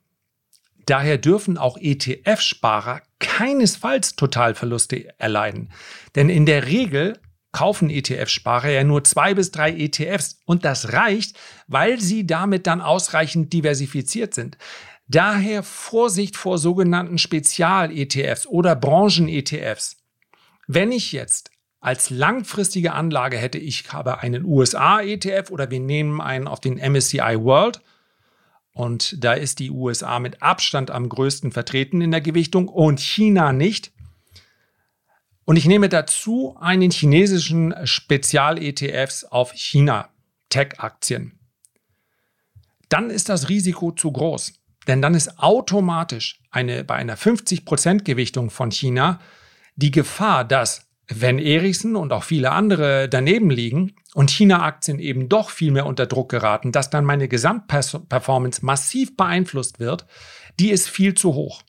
Daher 0.86 1.18
dürfen 1.18 1.58
auch 1.58 1.78
ETF-Sparer 1.78 3.02
keinesfalls 3.18 4.14
Totalverluste 4.14 5.18
erleiden. 5.18 5.70
Denn 6.14 6.28
in 6.30 6.46
der 6.46 6.66
Regel 6.66 7.18
kaufen 7.50 7.90
ETF-Sparer 7.90 8.68
ja 8.70 8.84
nur 8.84 9.02
zwei 9.02 9.34
bis 9.34 9.50
drei 9.50 9.72
ETFs 9.72 10.40
und 10.44 10.64
das 10.64 10.92
reicht, 10.92 11.36
weil 11.66 12.00
sie 12.00 12.26
damit 12.26 12.66
dann 12.66 12.80
ausreichend 12.80 13.52
diversifiziert 13.52 14.34
sind. 14.34 14.58
Daher 15.08 15.62
Vorsicht 15.62 16.36
vor 16.36 16.58
sogenannten 16.58 17.18
Spezial-ETFs 17.18 18.46
oder 18.46 18.76
Branchen-ETFs. 18.76 19.96
Wenn 20.66 20.92
ich 20.92 21.12
jetzt 21.12 21.50
als 21.80 22.10
langfristige 22.10 22.92
Anlage 22.92 23.36
hätte 23.36 23.58
ich 23.58 23.92
habe 23.92 24.20
einen 24.20 24.44
USA-ETF 24.44 25.50
oder 25.50 25.70
wir 25.70 25.80
nehmen 25.80 26.20
einen 26.20 26.48
auf 26.48 26.60
den 26.60 26.76
MSCI 26.76 27.36
World. 27.38 27.80
Und 28.72 29.22
da 29.24 29.32
ist 29.32 29.58
die 29.58 29.70
USA 29.70 30.18
mit 30.18 30.42
Abstand 30.42 30.90
am 30.90 31.08
größten 31.08 31.52
vertreten 31.52 32.00
in 32.00 32.10
der 32.10 32.20
Gewichtung 32.20 32.68
und 32.68 33.00
China 33.00 33.52
nicht. 33.52 33.92
Und 35.44 35.56
ich 35.56 35.66
nehme 35.66 35.88
dazu 35.88 36.56
einen 36.60 36.90
chinesischen 36.90 37.74
Spezial-ETFs 37.84 39.24
auf 39.24 39.52
China, 39.52 40.10
Tech-Aktien. 40.48 41.38
Dann 42.88 43.10
ist 43.10 43.28
das 43.28 43.48
Risiko 43.48 43.92
zu 43.92 44.12
groß. 44.12 44.54
Denn 44.86 45.02
dann 45.02 45.14
ist 45.14 45.38
automatisch 45.38 46.40
eine, 46.50 46.84
bei 46.84 46.94
einer 46.94 47.16
50% 47.16 48.04
Gewichtung 48.04 48.50
von 48.50 48.70
China 48.70 49.20
die 49.74 49.90
Gefahr, 49.90 50.44
dass 50.44 50.85
wenn 51.08 51.38
Ericsson 51.38 51.96
und 51.96 52.12
auch 52.12 52.24
viele 52.24 52.52
andere 52.52 53.08
daneben 53.08 53.50
liegen 53.50 53.94
und 54.14 54.30
China-Aktien 54.30 54.98
eben 54.98 55.28
doch 55.28 55.50
viel 55.50 55.70
mehr 55.70 55.86
unter 55.86 56.06
Druck 56.06 56.30
geraten, 56.30 56.72
dass 56.72 56.90
dann 56.90 57.04
meine 57.04 57.28
Gesamtperformance 57.28 58.64
massiv 58.64 59.16
beeinflusst 59.16 59.78
wird, 59.78 60.06
die 60.58 60.70
ist 60.70 60.88
viel 60.88 61.14
zu 61.14 61.34
hoch. 61.34 61.62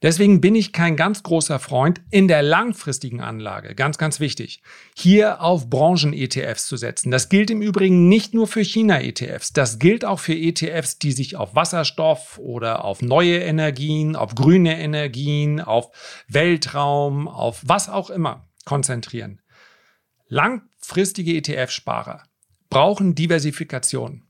Deswegen 0.00 0.40
bin 0.40 0.54
ich 0.54 0.72
kein 0.72 0.94
ganz 0.94 1.24
großer 1.24 1.58
Freund 1.58 2.00
in 2.12 2.28
der 2.28 2.40
langfristigen 2.40 3.20
Anlage, 3.20 3.74
ganz, 3.74 3.98
ganz 3.98 4.20
wichtig, 4.20 4.62
hier 4.96 5.42
auf 5.42 5.68
Branchen-ETFs 5.68 6.68
zu 6.68 6.76
setzen. 6.76 7.10
Das 7.10 7.28
gilt 7.28 7.50
im 7.50 7.62
Übrigen 7.62 8.08
nicht 8.08 8.32
nur 8.32 8.46
für 8.46 8.62
China-ETFs, 8.62 9.52
das 9.52 9.80
gilt 9.80 10.04
auch 10.04 10.20
für 10.20 10.34
ETFs, 10.34 11.00
die 11.00 11.10
sich 11.10 11.34
auf 11.34 11.56
Wasserstoff 11.56 12.38
oder 12.38 12.84
auf 12.84 13.02
neue 13.02 13.38
Energien, 13.38 14.14
auf 14.14 14.36
grüne 14.36 14.78
Energien, 14.80 15.60
auf 15.60 15.90
Weltraum, 16.28 17.26
auf 17.26 17.62
was 17.66 17.88
auch 17.88 18.10
immer 18.10 18.47
konzentrieren. 18.68 19.40
Langfristige 20.28 21.32
ETF-Sparer 21.36 22.22
brauchen 22.68 23.14
Diversifikation. 23.14 24.24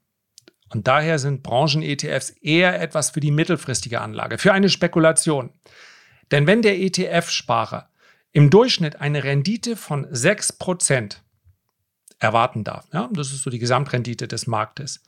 Und 0.68 0.87
daher 0.87 1.18
sind 1.18 1.42
Branchen-ETFs 1.42 2.30
eher 2.30 2.80
etwas 2.80 3.11
für 3.11 3.18
die 3.18 3.33
mittelfristige 3.33 4.00
Anlage, 4.00 4.38
für 4.38 4.52
eine 4.52 4.68
Spekulation. 4.68 5.50
Denn 6.30 6.47
wenn 6.47 6.62
der 6.62 6.78
ETF-Sparer 6.78 7.90
im 8.30 8.49
Durchschnitt 8.49 9.00
eine 9.00 9.25
Rendite 9.25 9.75
von 9.75 10.07
6% 10.07 11.16
erwarten 12.21 12.62
darf, 12.62 12.87
ja, 12.92 13.11
das 13.12 13.33
ist 13.33 13.42
so 13.42 13.50
die 13.50 13.59
Gesamtrendite 13.59 14.28
des 14.28 14.47
Marktes, 14.47 15.02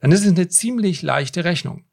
dann 0.00 0.12
ist 0.12 0.24
es 0.24 0.28
eine 0.28 0.48
ziemlich 0.48 1.02
leichte 1.02 1.44
Rechnung. 1.44 1.84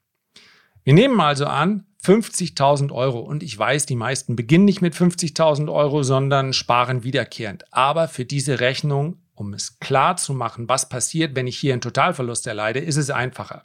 Wir 0.85 0.93
nehmen 0.93 1.19
also 1.19 1.45
an, 1.45 1.88
50.000 2.03 2.91
Euro. 2.91 3.19
Und 3.19 3.43
ich 3.43 3.57
weiß, 3.57 3.85
die 3.85 3.95
meisten 3.95 4.35
beginnen 4.35 4.65
nicht 4.65 4.81
mit 4.81 4.95
50.000 4.95 5.71
Euro, 5.71 6.03
sondern 6.03 6.53
sparen 6.53 7.03
wiederkehrend. 7.03 7.65
Aber 7.73 8.07
für 8.07 8.25
diese 8.25 8.59
Rechnung, 8.59 9.17
um 9.35 9.53
es 9.53 9.79
klar 9.79 10.17
zu 10.17 10.33
machen, 10.33 10.69
was 10.69 10.89
passiert, 10.89 11.35
wenn 11.35 11.47
ich 11.47 11.57
hier 11.57 11.73
einen 11.73 11.81
Totalverlust 11.81 12.47
erleide, 12.47 12.79
ist 12.79 12.97
es 12.97 13.09
einfacher. 13.09 13.63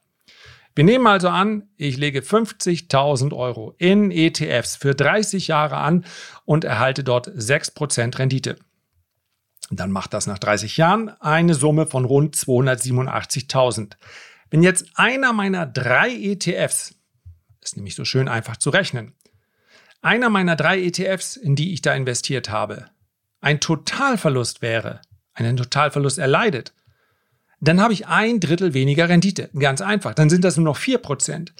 Wir 0.76 0.84
nehmen 0.84 1.06
also 1.06 1.28
an, 1.28 1.68
ich 1.76 1.96
lege 1.96 2.20
50.000 2.20 3.32
Euro 3.32 3.74
in 3.78 4.10
ETFs 4.10 4.74
für 4.74 4.94
30 4.94 5.46
Jahre 5.46 5.76
an 5.76 6.04
und 6.44 6.64
erhalte 6.64 7.04
dort 7.04 7.28
6% 7.28 8.18
Rendite. 8.18 8.56
Dann 9.70 9.92
macht 9.92 10.12
das 10.14 10.26
nach 10.26 10.40
30 10.40 10.76
Jahren 10.76 11.10
eine 11.20 11.54
Summe 11.54 11.86
von 11.86 12.04
rund 12.04 12.34
287.000. 12.34 13.92
Wenn 14.50 14.64
jetzt 14.64 14.86
einer 14.94 15.32
meiner 15.32 15.64
drei 15.64 16.10
ETFs 16.12 16.96
ist 17.64 17.76
nämlich 17.76 17.94
so 17.94 18.04
schön 18.04 18.28
einfach 18.28 18.56
zu 18.56 18.70
rechnen. 18.70 19.14
Einer 20.02 20.28
meiner 20.28 20.56
drei 20.56 20.82
ETFs, 20.82 21.36
in 21.36 21.56
die 21.56 21.72
ich 21.72 21.82
da 21.82 21.94
investiert 21.94 22.50
habe, 22.50 22.86
ein 23.40 23.60
Totalverlust 23.60 24.62
wäre, 24.62 25.00
einen 25.32 25.56
Totalverlust 25.56 26.18
erleidet, 26.18 26.74
dann 27.60 27.80
habe 27.80 27.94
ich 27.94 28.06
ein 28.06 28.40
Drittel 28.40 28.74
weniger 28.74 29.08
Rendite. 29.08 29.48
Ganz 29.58 29.80
einfach. 29.80 30.14
Dann 30.14 30.28
sind 30.28 30.44
das 30.44 30.56
nur 30.56 30.64
noch 30.64 30.78
4%. 30.78 31.52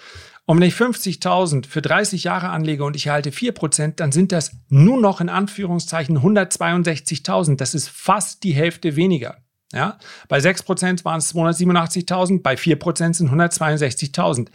Und 0.46 0.61
wenn 0.61 0.68
ich 0.68 0.75
50.000 0.75 1.66
für 1.66 1.80
30 1.80 2.25
Jahre 2.25 2.50
anlege 2.50 2.84
und 2.84 2.96
ich 2.96 3.06
erhalte 3.06 3.30
4%, 3.30 3.94
dann 3.96 4.12
sind 4.12 4.30
das 4.30 4.52
nur 4.68 5.00
noch 5.00 5.23
in 5.23 5.30
Anführungszeichen 5.30 6.18
162.000. 6.18 7.56
Das 7.56 7.75
ist 7.75 7.88
fast 7.88 8.44
die 8.44 8.52
Hälfte 8.52 8.96
weniger. 8.96 9.38
Ja? 9.73 9.99
Bei 10.28 10.38
6% 10.38 11.04
waren 11.04 11.18
es 11.18 11.34
287.000, 11.34 12.42
bei 12.42 12.54
4% 12.54 13.14
sind 13.14 13.30
162.000. 13.30 14.49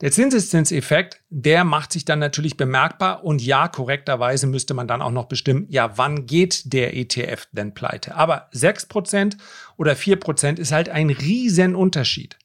Der 0.00 0.10
Zinseszinseffekt, 0.10 1.20
der 1.28 1.64
macht 1.64 1.92
sich 1.92 2.06
dann 2.06 2.18
natürlich 2.20 2.56
bemerkbar 2.56 3.22
und 3.22 3.42
ja, 3.42 3.68
korrekterweise 3.68 4.46
müsste 4.46 4.72
man 4.72 4.88
dann 4.88 5.02
auch 5.02 5.10
noch 5.10 5.26
bestimmen, 5.26 5.66
ja, 5.68 5.98
wann 5.98 6.24
geht 6.24 6.72
der 6.72 6.96
ETF 6.96 7.48
denn 7.52 7.74
pleite? 7.74 8.14
Aber 8.14 8.48
6% 8.52 9.36
oder 9.76 9.92
4% 9.92 10.58
ist 10.58 10.72
halt 10.72 10.88
ein 10.88 11.10
Riesenunterschied. 11.10 12.38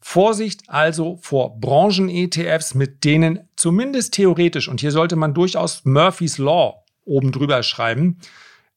Vorsicht 0.00 0.62
also 0.68 1.18
vor 1.20 1.60
Branchen-ETFs, 1.60 2.74
mit 2.74 3.04
denen 3.04 3.48
zumindest 3.56 4.14
theoretisch, 4.14 4.68
und 4.68 4.80
hier 4.80 4.92
sollte 4.92 5.16
man 5.16 5.34
durchaus 5.34 5.84
Murphy's 5.84 6.38
Law 6.38 6.84
oben 7.04 7.32
drüber 7.32 7.62
schreiben, 7.62 8.18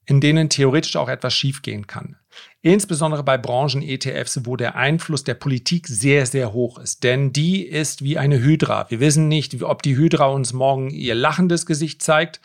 in 0.05 0.20
denen 0.20 0.50
theoretisch 0.50 0.98
auch 0.98 1.08
etwas 1.08 1.34
schiefgehen 1.34 1.88
kann. 1.88 2.17
Insbesondere 2.65 3.24
bei 3.24 3.38
Branchen-ETFs, 3.38 4.46
wo 4.46 4.55
der 4.55 4.75
Einfluss 4.75 5.25
der 5.25 5.34
Politik 5.34 5.86
sehr, 5.86 6.25
sehr 6.25 6.53
hoch 6.53 6.79
ist. 6.79 7.03
Denn 7.03 7.34
die 7.34 7.67
ist 7.67 8.03
wie 8.03 8.17
eine 8.17 8.39
Hydra. 8.39 8.89
Wir 8.89 9.01
wissen 9.01 9.27
nicht, 9.27 9.62
ob 9.62 9.84
die 9.84 9.98
Hydra 9.98 10.27
uns 10.27 10.53
morgen 10.53 10.89
ihr 10.89 11.13
lachendes 11.13 11.65
Gesicht 11.65 12.01
zeigt 12.01 12.39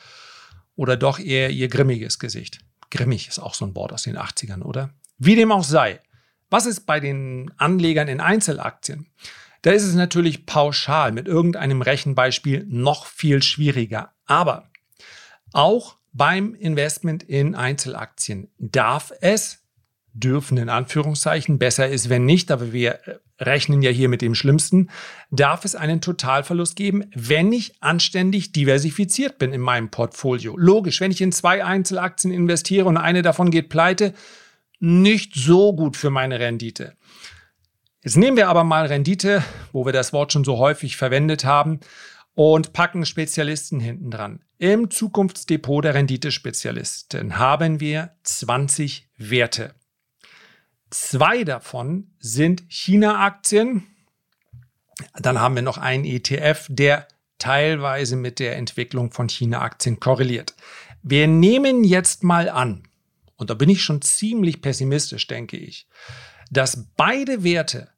oder 0.74 0.96
doch 0.96 1.20
eher 1.20 1.50
ihr 1.50 1.68
grimmiges 1.68 2.18
Gesicht. 2.18 2.58
Grimmig 2.90 3.28
ist 3.28 3.38
auch 3.38 3.54
so 3.54 3.64
ein 3.64 3.76
Wort 3.76 3.92
aus 3.92 4.02
den 4.02 4.18
80ern, 4.18 4.62
oder? 4.62 4.90
Wie 5.18 5.36
dem 5.36 5.52
auch 5.52 5.62
sei. 5.62 6.00
Was 6.50 6.66
ist 6.66 6.80
bei 6.80 6.98
den 6.98 7.52
Anlegern 7.56 8.08
in 8.08 8.20
Einzelaktien? 8.20 9.06
Da 9.62 9.70
ist 9.70 9.84
es 9.84 9.94
natürlich 9.94 10.46
pauschal 10.46 11.12
mit 11.12 11.28
irgendeinem 11.28 11.80
Rechenbeispiel 11.80 12.66
noch 12.68 13.06
viel 13.06 13.40
schwieriger. 13.40 14.14
Aber 14.26 14.68
auch 15.52 15.94
beim 16.12 16.54
Investment 16.54 17.22
in 17.22 17.54
Einzelaktien 17.54 18.50
darf 18.58 19.12
es, 19.20 19.62
dürfen 20.20 20.58
in 20.58 20.68
Anführungszeichen, 20.68 21.58
besser 21.58 21.88
ist, 21.88 22.08
wenn 22.08 22.24
nicht, 22.24 22.50
aber 22.50 22.72
wir 22.72 23.00
rechnen 23.38 23.82
ja 23.82 23.90
hier 23.90 24.08
mit 24.08 24.22
dem 24.22 24.34
Schlimmsten, 24.34 24.90
darf 25.30 25.64
es 25.64 25.74
einen 25.74 26.00
Totalverlust 26.00 26.76
geben, 26.76 27.04
wenn 27.14 27.52
ich 27.52 27.74
anständig 27.80 28.52
diversifiziert 28.52 29.38
bin 29.38 29.52
in 29.52 29.60
meinem 29.60 29.90
Portfolio. 29.90 30.56
Logisch, 30.56 31.00
wenn 31.00 31.10
ich 31.10 31.20
in 31.20 31.32
zwei 31.32 31.64
Einzelaktien 31.64 32.32
investiere 32.32 32.86
und 32.86 32.96
eine 32.96 33.22
davon 33.22 33.50
geht 33.50 33.68
pleite, 33.68 34.14
nicht 34.80 35.34
so 35.34 35.74
gut 35.74 35.96
für 35.96 36.10
meine 36.10 36.40
Rendite. 36.40 36.94
Jetzt 38.02 38.16
nehmen 38.16 38.36
wir 38.36 38.48
aber 38.48 38.64
mal 38.64 38.86
Rendite, 38.86 39.42
wo 39.72 39.84
wir 39.84 39.92
das 39.92 40.12
Wort 40.12 40.32
schon 40.32 40.44
so 40.44 40.58
häufig 40.58 40.96
verwendet 40.96 41.44
haben, 41.44 41.80
und 42.38 42.72
packen 42.72 43.04
Spezialisten 43.04 43.80
hinten 43.80 44.12
dran. 44.12 44.44
Im 44.58 44.90
Zukunftsdepot 44.90 45.84
der 45.84 45.94
Renditespezialisten 45.94 47.36
haben 47.36 47.80
wir 47.80 48.12
20 48.22 49.08
Werte. 49.16 49.74
Zwei 50.90 51.44
davon 51.44 52.10
sind 52.18 52.64
China-Aktien. 52.68 53.86
Dann 55.14 55.40
haben 55.40 55.54
wir 55.54 55.62
noch 55.62 55.78
einen 55.78 56.04
ETF, 56.04 56.66
der 56.70 57.06
teilweise 57.38 58.16
mit 58.16 58.38
der 58.38 58.56
Entwicklung 58.56 59.12
von 59.12 59.28
China-Aktien 59.28 60.00
korreliert. 60.00 60.54
Wir 61.02 61.26
nehmen 61.26 61.84
jetzt 61.84 62.24
mal 62.24 62.48
an, 62.48 62.88
und 63.36 63.50
da 63.50 63.54
bin 63.54 63.68
ich 63.68 63.82
schon 63.82 64.02
ziemlich 64.02 64.60
pessimistisch, 64.60 65.26
denke 65.26 65.56
ich, 65.56 65.86
dass 66.50 66.88
beide 66.96 67.44
Werte 67.44 67.88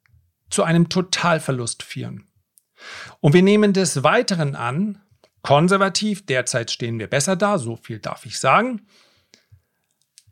zu 0.49 0.63
einem 0.63 0.89
Totalverlust 0.89 1.83
führen. 1.83 2.27
Und 3.19 3.33
wir 3.33 3.41
nehmen 3.41 3.73
des 3.73 4.03
Weiteren 4.03 4.55
an, 4.55 5.01
konservativ, 5.41 6.25
derzeit 6.25 6.69
stehen 6.69 6.99
wir 6.99 7.07
besser 7.07 7.35
da, 7.35 7.57
so 7.57 7.75
viel 7.75 7.99
darf 7.99 8.25
ich 8.25 8.39
sagen, 8.39 8.81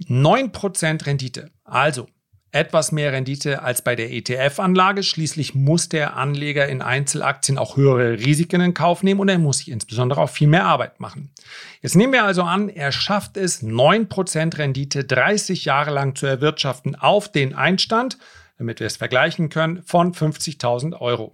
9% 0.07 1.05
Rendite. 1.05 1.51
Also 1.63 2.07
etwas 2.51 2.91
mehr 2.91 3.11
Rendite 3.11 3.61
als 3.61 3.81
bei 3.81 3.95
der 3.95 4.11
ETF-Anlage. 4.11 5.03
Schließlich 5.03 5.55
muss 5.55 5.89
der 5.89 6.15
Anleger 6.15 6.67
in 6.67 6.81
Einzelaktien 6.81 7.57
auch 7.57 7.77
höhere 7.77 8.19
Risiken 8.19 8.61
in 8.61 8.73
Kauf 8.73 9.03
nehmen 9.03 9.19
und 9.19 9.29
er 9.29 9.37
muss 9.37 9.59
sich 9.59 9.71
insbesondere 9.71 10.21
auch 10.21 10.29
viel 10.29 10.47
mehr 10.47 10.65
Arbeit 10.65 10.99
machen. 10.99 11.31
Jetzt 11.81 11.95
nehmen 11.95 12.13
wir 12.13 12.23
also 12.23 12.43
an, 12.43 12.69
er 12.69 12.91
schafft 12.91 13.37
es, 13.37 13.63
9% 13.63 14.57
Rendite 14.57 15.03
30 15.03 15.65
Jahre 15.65 15.91
lang 15.91 16.15
zu 16.15 16.25
erwirtschaften 16.25 16.95
auf 16.95 17.31
den 17.31 17.53
Einstand, 17.53 18.17
damit 18.57 18.79
wir 18.79 18.87
es 18.87 18.97
vergleichen 18.97 19.49
können, 19.49 19.83
von 19.83 20.13
50.000 20.13 20.99
Euro 20.99 21.33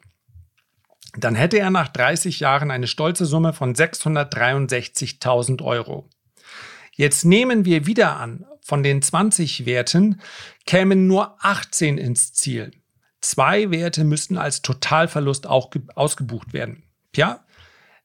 dann 1.18 1.36
hätte 1.36 1.60
er 1.60 1.70
nach 1.70 1.88
30 1.88 2.40
Jahren 2.40 2.72
eine 2.72 2.88
stolze 2.88 3.26
Summe 3.26 3.54
von 3.54 3.74
663.000 3.74 5.64
Euro. 5.64 6.10
Jetzt 6.96 7.26
nehmen 7.26 7.66
wir 7.66 7.86
wieder 7.86 8.18
an, 8.18 8.46
von 8.62 8.82
den 8.82 9.02
20 9.02 9.66
Werten 9.66 10.22
kämen 10.66 11.08
nur 11.08 11.36
18 11.44 11.98
ins 11.98 12.34
Ziel. 12.34 12.72
Zwei 13.20 13.70
Werte 13.70 14.04
müssten 14.06 14.38
als 14.38 14.62
Totalverlust 14.62 15.46
auch 15.46 15.72
ausgebucht 15.96 16.54
werden. 16.54 16.84
Ja, 17.16 17.46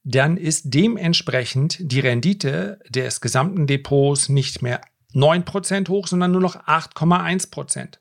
dann 0.03 0.37
ist 0.37 0.75
dementsprechend 0.75 1.77
die 1.81 2.01
Rendite 2.01 2.81
des 2.89 3.21
gesamten 3.21 3.67
Depots 3.67 4.29
nicht 4.29 4.61
mehr 4.61 4.81
9% 5.15 5.89
hoch, 5.89 6.07
sondern 6.07 6.33
nur 6.33 6.41
noch 6.41 6.57
8,1%. 6.57 7.99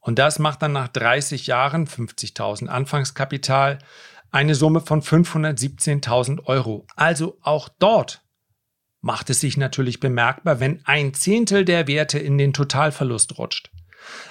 Und 0.00 0.18
das 0.18 0.38
macht 0.38 0.62
dann 0.62 0.72
nach 0.72 0.88
30 0.88 1.46
Jahren 1.46 1.86
50.000 1.86 2.66
Anfangskapital 2.66 3.78
eine 4.30 4.54
Summe 4.54 4.80
von 4.80 5.02
517.000 5.02 6.44
Euro. 6.44 6.86
Also 6.96 7.38
auch 7.42 7.68
dort 7.68 8.25
macht 9.06 9.30
es 9.30 9.40
sich 9.40 9.56
natürlich 9.56 10.00
bemerkbar, 10.00 10.58
wenn 10.58 10.80
ein 10.84 11.14
Zehntel 11.14 11.64
der 11.64 11.86
Werte 11.86 12.18
in 12.18 12.38
den 12.38 12.52
Totalverlust 12.52 13.38
rutscht. 13.38 13.70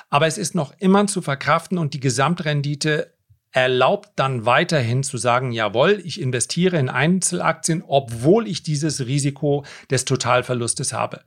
Aber 0.09 0.27
es 0.27 0.37
ist 0.37 0.53
noch 0.53 0.73
immer 0.79 1.07
zu 1.07 1.21
verkraften 1.21 1.77
und 1.77 1.93
die 1.93 2.01
Gesamtrendite 2.01 3.13
erlaubt 3.51 4.09
dann 4.17 4.45
weiterhin 4.45 5.01
zu 5.01 5.17
sagen, 5.17 5.53
jawohl, 5.53 6.01
ich 6.03 6.19
investiere 6.19 6.77
in 6.77 6.89
Einzelaktien, 6.89 7.83
obwohl 7.87 8.49
ich 8.49 8.63
dieses 8.63 9.05
Risiko 9.05 9.63
des 9.89 10.03
Totalverlustes 10.03 10.91
habe. 10.91 11.21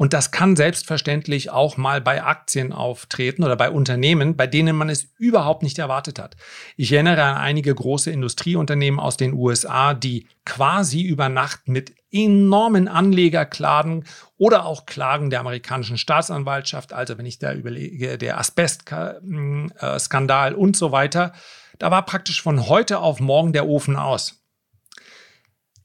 Und 0.00 0.14
das 0.14 0.30
kann 0.30 0.56
selbstverständlich 0.56 1.50
auch 1.50 1.76
mal 1.76 2.00
bei 2.00 2.24
Aktien 2.24 2.72
auftreten 2.72 3.44
oder 3.44 3.54
bei 3.54 3.70
Unternehmen, 3.70 4.34
bei 4.34 4.46
denen 4.46 4.74
man 4.74 4.88
es 4.88 5.12
überhaupt 5.18 5.62
nicht 5.62 5.78
erwartet 5.78 6.18
hat. 6.18 6.36
Ich 6.78 6.90
erinnere 6.90 7.22
an 7.22 7.36
einige 7.36 7.74
große 7.74 8.10
Industrieunternehmen 8.10 8.98
aus 8.98 9.18
den 9.18 9.34
USA, 9.34 9.92
die 9.92 10.26
quasi 10.46 11.02
über 11.02 11.28
Nacht 11.28 11.68
mit 11.68 11.92
enormen 12.10 12.88
Anlegerklagen 12.88 14.06
oder 14.38 14.64
auch 14.64 14.86
Klagen 14.86 15.28
der 15.28 15.40
amerikanischen 15.40 15.98
Staatsanwaltschaft, 15.98 16.94
also 16.94 17.18
wenn 17.18 17.26
ich 17.26 17.38
da 17.38 17.52
überlege, 17.52 18.16
der 18.16 18.38
Asbestskandal 18.38 20.54
und 20.54 20.78
so 20.78 20.92
weiter, 20.92 21.34
da 21.78 21.90
war 21.90 22.06
praktisch 22.06 22.40
von 22.40 22.70
heute 22.70 23.00
auf 23.00 23.20
morgen 23.20 23.52
der 23.52 23.66
Ofen 23.66 23.96
aus. 23.96 24.39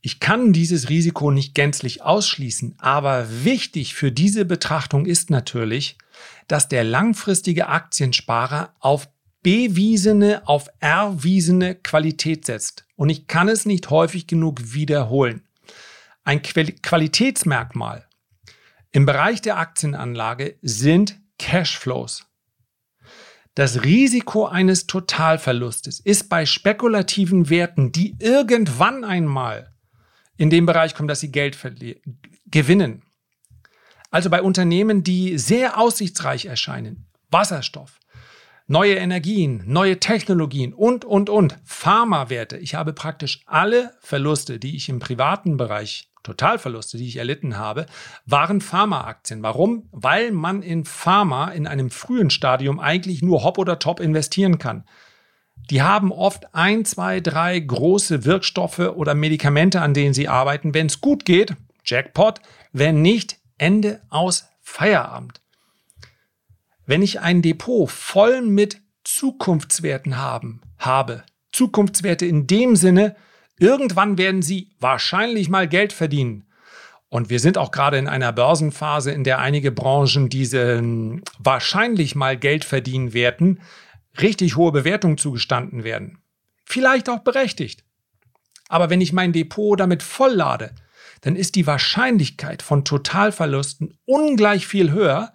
Ich 0.05 0.19
kann 0.19 0.53
dieses 0.53 0.89
Risiko 0.89 1.31
nicht 1.31 1.55
gänzlich 1.55 2.03
ausschließen, 2.03 2.75
aber 2.77 3.43
wichtig 3.43 3.95
für 3.95 4.11
diese 4.11 4.45
Betrachtung 4.45 5.07
ist 5.07 5.31
natürlich, 5.31 5.97
dass 6.47 6.67
der 6.67 6.83
langfristige 6.83 7.69
Aktiensparer 7.69 8.75
auf 8.79 9.09
bewiesene, 9.41 10.47
auf 10.47 10.69
erwiesene 10.79 11.73
Qualität 11.73 12.45
setzt. 12.45 12.85
Und 12.95 13.09
ich 13.09 13.25
kann 13.25 13.49
es 13.49 13.65
nicht 13.65 13.89
häufig 13.89 14.27
genug 14.27 14.75
wiederholen. 14.75 15.41
Ein 16.23 16.43
Qualitätsmerkmal 16.43 18.07
im 18.91 19.07
Bereich 19.07 19.41
der 19.41 19.57
Aktienanlage 19.57 20.59
sind 20.61 21.19
Cashflows. 21.39 22.27
Das 23.55 23.83
Risiko 23.83 24.45
eines 24.45 24.85
Totalverlustes 24.85 25.99
ist 25.99 26.29
bei 26.29 26.45
spekulativen 26.45 27.49
Werten, 27.49 27.91
die 27.91 28.15
irgendwann 28.19 29.03
einmal 29.03 29.71
in 30.37 30.49
dem 30.49 30.65
Bereich 30.65 30.95
kommen, 30.95 31.07
dass 31.07 31.19
sie 31.19 31.31
Geld 31.31 31.57
gewinnen. 32.47 33.01
Also 34.11 34.29
bei 34.29 34.41
Unternehmen, 34.41 35.03
die 35.03 35.37
sehr 35.37 35.77
aussichtsreich 35.77 36.45
erscheinen, 36.45 37.07
Wasserstoff, 37.31 37.99
neue 38.67 38.95
Energien, 38.95 39.63
neue 39.65 39.99
Technologien 39.99 40.73
und, 40.73 41.05
und, 41.05 41.29
und, 41.29 41.57
Pharmawerte. 41.65 42.57
Ich 42.57 42.75
habe 42.75 42.93
praktisch 42.93 43.41
alle 43.45 43.93
Verluste, 43.99 44.59
die 44.59 44.75
ich 44.75 44.89
im 44.89 44.99
privaten 44.99 45.57
Bereich, 45.57 46.09
Totalverluste, 46.23 46.97
die 46.97 47.07
ich 47.07 47.17
erlitten 47.17 47.57
habe, 47.57 47.85
waren 48.25 48.59
Pharmaaktien. 48.59 49.43
Warum? 49.43 49.89
Weil 49.91 50.31
man 50.31 50.63
in 50.63 50.83
Pharma 50.83 51.49
in 51.49 51.67
einem 51.67 51.91
frühen 51.91 52.31
Stadium 52.31 52.79
eigentlich 52.79 53.21
nur 53.21 53.43
hopp 53.43 53.59
oder 53.59 53.77
top 53.77 53.99
investieren 53.99 54.57
kann. 54.57 54.85
Die 55.69 55.81
haben 55.81 56.11
oft 56.11 56.53
ein, 56.53 56.85
zwei, 56.85 57.19
drei 57.19 57.59
große 57.59 58.25
Wirkstoffe 58.25 58.79
oder 58.79 59.15
Medikamente, 59.15 59.81
an 59.81 59.93
denen 59.93 60.13
sie 60.13 60.27
arbeiten. 60.27 60.73
Wenn 60.73 60.87
es 60.87 61.01
gut 61.01 61.25
geht, 61.25 61.55
Jackpot. 61.83 62.39
Wenn 62.71 63.01
nicht, 63.01 63.37
Ende 63.57 64.01
aus 64.09 64.47
Feierabend. 64.61 65.41
Wenn 66.85 67.01
ich 67.01 67.19
ein 67.19 67.41
Depot 67.41 67.89
voll 67.89 68.41
mit 68.41 68.81
Zukunftswerten 69.03 70.17
haben, 70.17 70.61
habe, 70.77 71.23
Zukunftswerte 71.51 72.25
in 72.25 72.47
dem 72.47 72.75
Sinne, 72.75 73.15
irgendwann 73.57 74.17
werden 74.17 74.41
sie 74.41 74.71
wahrscheinlich 74.79 75.49
mal 75.49 75.67
Geld 75.67 75.93
verdienen. 75.93 76.45
Und 77.09 77.29
wir 77.29 77.39
sind 77.39 77.57
auch 77.57 77.71
gerade 77.71 77.97
in 77.97 78.07
einer 78.07 78.33
Börsenphase, 78.33 79.11
in 79.11 79.23
der 79.23 79.39
einige 79.39 79.71
Branchen 79.71 80.27
diese 80.27 80.83
wahrscheinlich 81.39 82.15
mal 82.15 82.35
Geld 82.35 82.65
verdienen 82.65 83.13
werden, 83.13 83.61
richtig 84.21 84.55
hohe 84.55 84.71
Bewertungen 84.71 85.17
zugestanden 85.17 85.83
werden. 85.83 86.19
Vielleicht 86.65 87.09
auch 87.09 87.19
berechtigt. 87.19 87.83
Aber 88.67 88.89
wenn 88.89 89.01
ich 89.01 89.13
mein 89.13 89.33
Depot 89.33 89.79
damit 89.79 90.03
volllade, 90.03 90.73
dann 91.21 91.35
ist 91.35 91.55
die 91.55 91.67
Wahrscheinlichkeit 91.67 92.61
von 92.61 92.85
Totalverlusten 92.85 93.97
ungleich 94.05 94.67
viel 94.67 94.91
höher, 94.91 95.33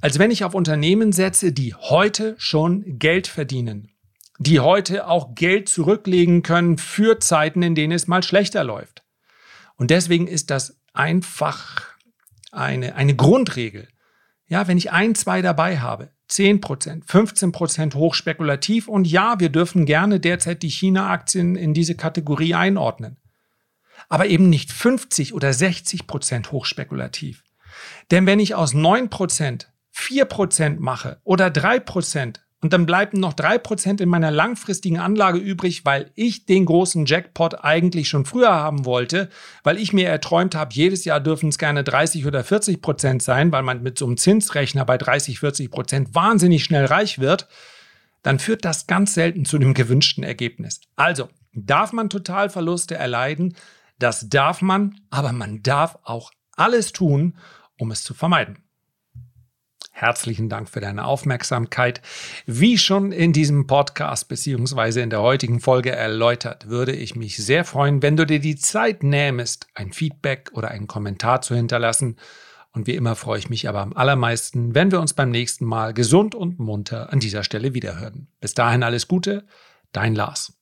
als 0.00 0.18
wenn 0.18 0.30
ich 0.30 0.44
auf 0.44 0.54
Unternehmen 0.54 1.12
setze, 1.12 1.52
die 1.52 1.74
heute 1.74 2.34
schon 2.38 2.98
Geld 2.98 3.26
verdienen, 3.26 3.90
die 4.38 4.60
heute 4.60 5.06
auch 5.06 5.34
Geld 5.34 5.68
zurücklegen 5.68 6.42
können 6.42 6.78
für 6.78 7.18
Zeiten, 7.18 7.62
in 7.62 7.74
denen 7.74 7.92
es 7.92 8.06
mal 8.06 8.22
schlechter 8.22 8.64
läuft. 8.64 9.04
Und 9.76 9.90
deswegen 9.90 10.26
ist 10.26 10.50
das 10.50 10.78
einfach 10.92 11.82
eine, 12.52 12.94
eine 12.94 13.14
Grundregel. 13.14 13.88
Ja, 14.48 14.68
wenn 14.68 14.78
ich 14.78 14.92
ein, 14.92 15.14
zwei 15.14 15.42
dabei 15.42 15.78
habe, 15.78 16.10
10% 16.30 17.06
15% 17.06 17.94
hochspekulativ. 17.94 18.88
Und 18.88 19.06
ja, 19.06 19.38
wir 19.38 19.48
dürfen 19.48 19.86
gerne 19.86 20.20
derzeit 20.20 20.62
die 20.62 20.70
China-Aktien 20.70 21.56
in 21.56 21.74
diese 21.74 21.94
Kategorie 21.94 22.54
einordnen. 22.54 23.18
Aber 24.08 24.26
eben 24.26 24.50
nicht 24.50 24.72
50 24.72 25.34
oder 25.34 25.50
60% 25.50 26.50
hochspekulativ. 26.50 27.42
Denn 28.10 28.26
wenn 28.26 28.40
ich 28.40 28.54
aus 28.54 28.74
9% 28.74 29.66
4% 29.94 30.76
mache 30.78 31.20
oder 31.24 31.50
3 31.50 31.80
und 32.62 32.72
dann 32.72 32.86
bleiben 32.86 33.20
noch 33.20 33.34
3% 33.34 34.00
in 34.00 34.08
meiner 34.08 34.30
langfristigen 34.30 34.98
Anlage 34.98 35.38
übrig, 35.38 35.84
weil 35.84 36.10
ich 36.14 36.46
den 36.46 36.64
großen 36.64 37.04
Jackpot 37.04 37.62
eigentlich 37.62 38.08
schon 38.08 38.24
früher 38.24 38.52
haben 38.52 38.86
wollte, 38.86 39.28
weil 39.62 39.78
ich 39.78 39.92
mir 39.92 40.08
erträumt 40.08 40.54
habe, 40.54 40.74
jedes 40.74 41.04
Jahr 41.04 41.20
dürfen 41.20 41.50
es 41.50 41.58
gerne 41.58 41.84
30 41.84 42.26
oder 42.26 42.40
40% 42.40 43.20
sein, 43.20 43.52
weil 43.52 43.62
man 43.62 43.82
mit 43.82 43.98
so 43.98 44.06
einem 44.06 44.16
Zinsrechner 44.16 44.84
bei 44.84 44.96
30, 44.96 45.38
40% 45.38 46.14
wahnsinnig 46.14 46.64
schnell 46.64 46.86
reich 46.86 47.18
wird, 47.18 47.46
dann 48.22 48.38
führt 48.38 48.64
das 48.64 48.86
ganz 48.86 49.14
selten 49.14 49.44
zu 49.44 49.58
dem 49.58 49.74
gewünschten 49.74 50.24
Ergebnis. 50.24 50.80
Also, 50.96 51.28
darf 51.52 51.92
man 51.92 52.10
Totalverluste 52.10 52.96
erleiden? 52.96 53.54
Das 53.98 54.28
darf 54.28 54.62
man, 54.62 55.00
aber 55.10 55.32
man 55.32 55.62
darf 55.62 55.98
auch 56.02 56.32
alles 56.56 56.92
tun, 56.92 57.36
um 57.78 57.90
es 57.90 58.02
zu 58.02 58.14
vermeiden. 58.14 58.65
Herzlichen 59.98 60.50
Dank 60.50 60.68
für 60.68 60.80
deine 60.80 61.06
Aufmerksamkeit. 61.06 62.02
Wie 62.44 62.76
schon 62.76 63.12
in 63.12 63.32
diesem 63.32 63.66
Podcast 63.66 64.28
bzw. 64.28 65.00
in 65.00 65.08
der 65.08 65.22
heutigen 65.22 65.58
Folge 65.58 65.90
erläutert, 65.90 66.68
würde 66.68 66.92
ich 66.92 67.16
mich 67.16 67.38
sehr 67.38 67.64
freuen, 67.64 68.02
wenn 68.02 68.14
du 68.14 68.26
dir 68.26 68.38
die 68.38 68.56
Zeit 68.56 69.02
nähmest, 69.02 69.68
ein 69.72 69.94
Feedback 69.94 70.50
oder 70.52 70.70
einen 70.70 70.86
Kommentar 70.86 71.40
zu 71.40 71.54
hinterlassen. 71.54 72.16
Und 72.72 72.86
wie 72.86 72.94
immer 72.94 73.16
freue 73.16 73.38
ich 73.38 73.48
mich 73.48 73.70
aber 73.70 73.80
am 73.80 73.94
allermeisten, 73.94 74.74
wenn 74.74 74.90
wir 74.90 75.00
uns 75.00 75.14
beim 75.14 75.30
nächsten 75.30 75.64
Mal 75.64 75.94
gesund 75.94 76.34
und 76.34 76.58
munter 76.58 77.10
an 77.10 77.18
dieser 77.18 77.42
Stelle 77.42 77.72
wiederhören. 77.72 78.28
Bis 78.38 78.52
dahin 78.52 78.82
alles 78.82 79.08
Gute, 79.08 79.46
dein 79.92 80.14
Lars. 80.14 80.52